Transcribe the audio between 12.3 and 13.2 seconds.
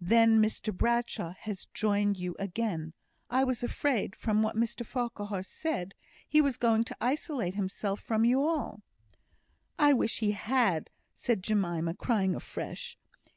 afresh.